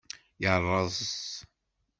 [0.41, 0.97] Yeṛṛeẓ.